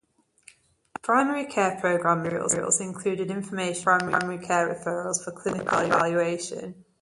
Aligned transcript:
Primary 1.03 1.45
care 1.45 1.77
program 1.79 2.23
materials 2.23 2.79
included 2.81 3.29
information 3.29 3.87
on 3.87 3.99
primary 3.99 4.39
care 4.43 4.73
referrals 4.73 5.23
for 5.23 5.31
clinical 5.31 5.77
evaluation. 5.77 6.83